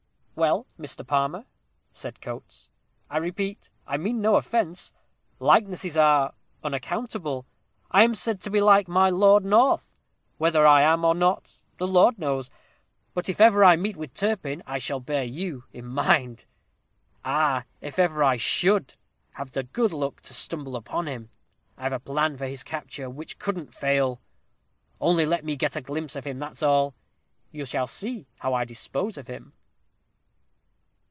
"Well, 0.33 0.65
Mr. 0.79 1.05
Palmer," 1.05 1.45
said 1.93 2.19
Coates, 2.19 2.71
"I 3.11 3.17
repeat, 3.17 3.69
I 3.85 3.97
mean 3.97 4.21
no 4.21 4.37
offence. 4.37 4.91
Likenesses 5.37 5.95
are 5.95 6.33
unaccountable. 6.63 7.45
I 7.91 8.01
am 8.03 8.15
said 8.15 8.41
to 8.41 8.49
be 8.49 8.59
like 8.59 8.87
my 8.87 9.11
Lord 9.11 9.45
North; 9.45 9.93
whether 10.39 10.65
I 10.65 10.81
am 10.81 11.05
or 11.05 11.13
not, 11.13 11.57
the 11.77 11.85
Lord 11.85 12.17
knows. 12.17 12.49
But 13.13 13.29
if 13.29 13.39
ever 13.39 13.63
I 13.63 13.75
meet 13.75 13.95
with 13.95 14.15
Turpin 14.15 14.63
I 14.65 14.79
shall 14.79 14.99
bear 14.99 15.23
you 15.23 15.65
in 15.73 15.85
mind 15.85 16.39
he 16.39 16.45
he! 16.45 16.47
Ah! 17.25 17.63
if 17.79 17.99
ever 17.99 18.23
I 18.23 18.37
should 18.37 18.95
have 19.35 19.51
the 19.51 19.61
good 19.61 19.93
luck 19.93 20.21
to 20.21 20.33
stumble 20.33 20.75
upon 20.75 21.07
him, 21.07 21.29
I've 21.77 21.93
a 21.93 21.99
plan 21.99 22.35
for 22.37 22.47
his 22.47 22.63
capture 22.63 23.11
which 23.11 23.37
couldn't 23.37 23.75
fail. 23.75 24.19
Only 24.99 25.25
let 25.27 25.45
me 25.45 25.55
get 25.55 25.75
a 25.75 25.81
glimpse 25.81 26.15
of 26.15 26.25
him, 26.25 26.39
that's 26.39 26.63
all. 26.63 26.95
You 27.51 27.63
shall 27.63 27.85
see 27.85 28.25
how 28.39 28.55
I'll 28.55 28.65
dispose 28.65 29.19
of 29.19 29.27
him." 29.27 29.53